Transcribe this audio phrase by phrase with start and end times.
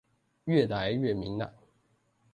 [0.45, 1.53] 越來越明朗